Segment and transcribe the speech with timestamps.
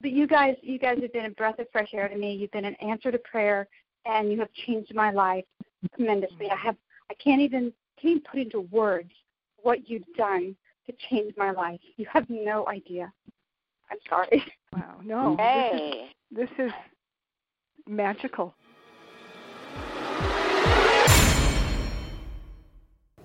[0.00, 2.34] but you guys, you guys have been a breath of fresh air to me.
[2.34, 3.66] You've been an answer to prayer,
[4.06, 5.44] and you have changed my life
[5.96, 6.50] tremendously.
[6.50, 6.76] I have,
[7.10, 9.10] I can't even, can't even put into words
[9.62, 10.54] what you've done
[10.86, 11.80] to change my life.
[11.96, 13.12] You have no idea.
[13.90, 14.44] I'm sorry.
[14.72, 15.00] Wow.
[15.02, 15.36] No.
[15.36, 16.10] Hey.
[16.30, 16.72] This is, this is
[17.86, 18.54] magical.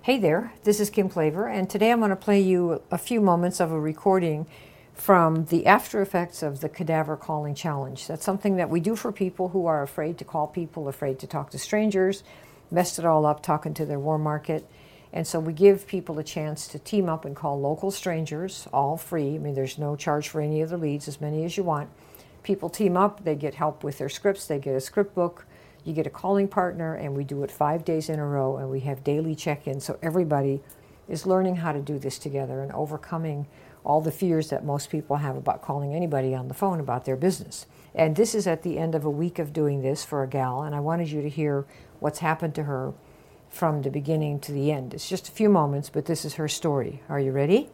[0.02, 3.22] Hey there, this is Kim Klaver, and today I'm going to play you a few
[3.22, 4.46] moments of a recording
[4.94, 8.06] from the after effects of the cadaver calling challenge.
[8.06, 11.26] That's something that we do for people who are afraid to call people, afraid to
[11.26, 12.22] talk to strangers,
[12.70, 14.68] messed it all up talking to their warm market.
[15.12, 18.96] And so we give people a chance to team up and call local strangers, all
[18.96, 19.34] free.
[19.34, 21.88] I mean, there's no charge for any of the leads, as many as you want.
[22.42, 25.46] People team up, they get help with their scripts, they get a script book,
[25.84, 28.70] you get a calling partner, and we do it five days in a row, and
[28.70, 29.84] we have daily check ins.
[29.84, 30.62] So everybody
[31.08, 33.46] is learning how to do this together and overcoming
[33.84, 37.16] all the fears that most people have about calling anybody on the phone about their
[37.16, 37.66] business.
[37.94, 40.62] And this is at the end of a week of doing this for a gal,
[40.62, 41.66] and I wanted you to hear
[42.00, 42.92] what's happened to her
[43.50, 44.94] from the beginning to the end.
[44.94, 47.02] It's just a few moments, but this is her story.
[47.08, 47.70] Are you ready?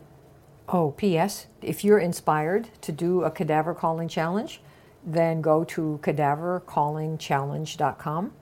[0.69, 1.47] Oh, P.S.
[1.63, 4.61] If you're inspired to do a cadaver calling challenge,
[5.05, 8.33] then go to cadavercallingchallenge.com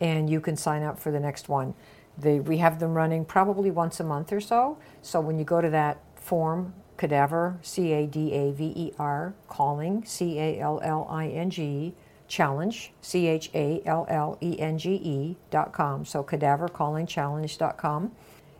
[0.00, 1.74] and you can sign up for the next one.
[2.18, 4.78] They, we have them running probably once a month or so.
[5.00, 9.34] So when you go to that form, cadaver, C A D A V E R,
[9.48, 11.94] calling, C A L L I N G,
[12.28, 16.04] challenge, C H A L L E N G E dot com.
[16.04, 18.12] So dot com.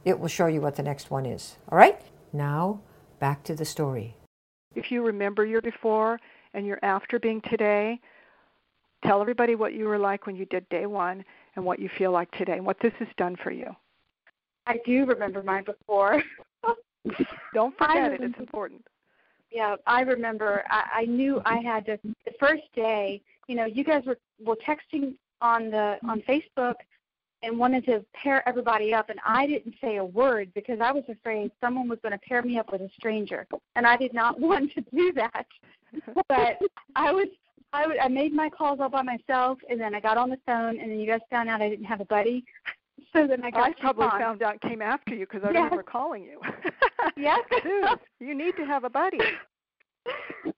[0.04, 1.56] It will show you what the next one is.
[1.70, 2.00] All right?
[2.32, 2.80] Now,
[3.20, 4.16] back to the story.
[4.74, 6.18] If you remember your before
[6.52, 8.00] and your after being today,
[9.06, 12.10] tell everybody what you were like when you did day one and what you feel
[12.10, 13.76] like today and what this has done for you.
[14.66, 16.24] I do remember my before.
[17.54, 18.84] Don't forget it, it's important.
[19.50, 20.64] Yeah, I remember.
[20.70, 21.98] I, I knew I had to.
[22.02, 26.76] The first day, you know, you guys were were texting on the on Facebook
[27.42, 31.04] and wanted to pair everybody up, and I didn't say a word because I was
[31.08, 33.46] afraid someone was going to pair me up with a stranger,
[33.76, 35.46] and I did not want to do that.
[36.28, 36.58] But
[36.96, 37.26] I was.
[37.74, 40.36] I, would, I made my calls all by myself, and then I got on the
[40.44, 42.44] phone, and then you guys found out I didn't have a buddy.
[43.12, 44.18] So then I got I probably on.
[44.18, 45.64] found out came after you because I Yes.
[45.64, 46.40] remember calling you.
[47.16, 47.40] Yes.
[47.62, 49.18] Dude, you need to have a buddy.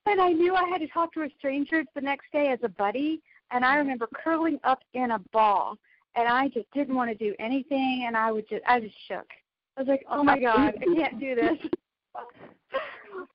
[0.04, 2.68] but I knew I had to talk to a stranger the next day as a
[2.68, 3.78] buddy, and I mm-hmm.
[3.78, 5.78] remember curling up in a ball,
[6.16, 9.26] and I just didn't want to do anything, and I would just, I just shook.
[9.76, 11.58] I was like, oh my god, I can't do this.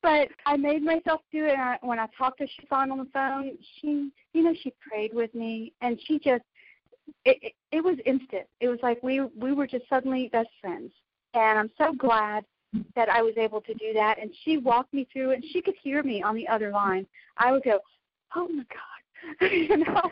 [0.02, 1.54] but I made myself do it.
[1.54, 5.14] And I, when I talked to Chiffon on the phone, she, you know, she prayed
[5.14, 6.44] with me, and she just,
[7.26, 8.48] it, it, it was instant.
[8.60, 10.92] It was like we we were just suddenly best friends,
[11.34, 12.46] and I'm so glad
[12.96, 14.20] that I was able to do that.
[14.22, 17.06] And she walked me through, and she could hear me on the other line.
[17.38, 17.80] I would go,
[18.36, 20.12] "Oh my God," you know,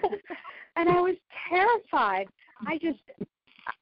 [0.76, 1.16] and I was
[1.50, 2.28] terrified.
[2.66, 3.00] I just,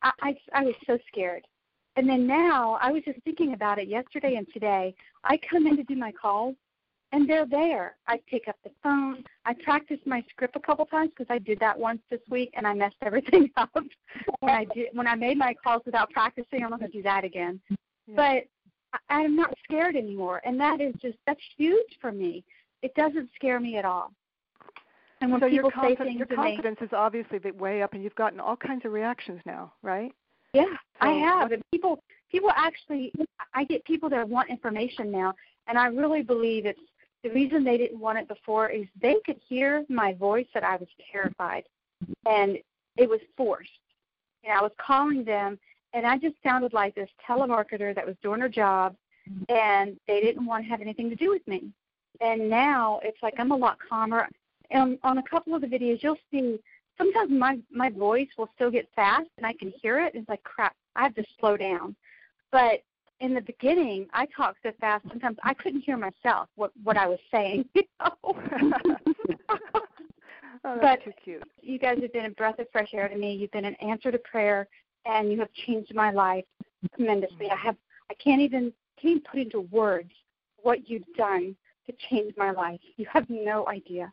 [0.02, 1.46] I, I, I was so scared.
[1.98, 4.94] And then now, I was just thinking about it yesterday and today.
[5.24, 6.56] I come in to do my calls,
[7.16, 7.96] and they're there.
[8.08, 9.24] I pick up the phone.
[9.46, 12.68] I practiced my script a couple times because I did that once this week, and
[12.68, 13.72] I messed everything up.
[14.42, 17.04] when I did, when I made my calls without practicing, I'm not going to do
[17.04, 17.62] that again.
[18.16, 18.44] But
[18.92, 22.44] I, I'm not scared anymore, and that is just that's huge for me.
[22.82, 24.12] It doesn't scare me at all.
[25.22, 27.94] And when so your, people say confi- things your confidence is obviously the way up,
[27.94, 30.12] and you've gotten all kinds of reactions now, right?
[30.54, 30.66] Yeah,
[31.00, 31.54] I have.
[31.54, 33.14] And people people actually
[33.54, 35.34] I get people that want information now
[35.68, 36.80] and I really believe it's
[37.26, 40.76] the reason they didn't want it before is they could hear my voice that I
[40.76, 41.64] was terrified
[42.28, 42.60] and
[42.98, 43.72] it was forced.
[44.44, 45.58] And I was calling them
[45.94, 48.96] and I just sounded like this telemarketer that was doing her job
[49.50, 51.72] and they didn't want to have anything to do with me.
[52.22, 54.30] And now it's like I'm a lot calmer.
[54.70, 56.60] And on a couple of the videos you'll see
[56.96, 60.14] sometimes my my voice will still get fast and I can hear it.
[60.14, 60.76] It's like crap.
[60.96, 61.96] I have to slow down.
[62.52, 62.84] But
[63.20, 65.06] in the beginning, I talked so fast.
[65.10, 67.66] Sometimes I couldn't hear myself what what I was saying.
[67.76, 68.72] You know?
[70.68, 71.44] Oh, But- too cute.
[71.62, 73.36] you guys have been a breath of fresh air to me.
[73.36, 74.68] You've been an answer to prayer,
[75.06, 76.44] and you have changed my life
[76.96, 77.52] tremendously.
[77.52, 77.76] I have
[78.10, 80.10] I can't even can't even put into words
[80.64, 81.56] what you've done
[81.86, 82.80] to change my life.
[82.98, 84.12] You have no idea.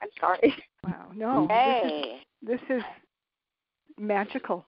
[0.00, 0.54] I'm sorry.
[0.84, 1.10] Wow.
[1.14, 1.46] No.
[1.48, 2.20] Hey.
[2.42, 2.82] This is, this is
[3.98, 4.64] magical.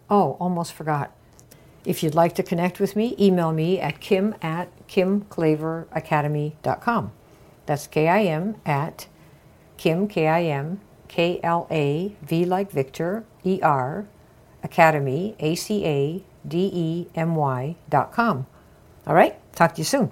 [0.09, 1.11] Oh, almost forgot.
[1.85, 7.11] If you'd like to connect with me, email me at kim at kimklaveracademy.com.
[7.65, 9.07] That's K-I-M at
[9.77, 14.05] kim, K-I-M, K-L-A-V like Victor, E-R,
[14.63, 16.23] Academy, A-C-A-D-E-M-Y
[17.89, 18.45] dot com.
[19.07, 20.11] All right, talk to you soon.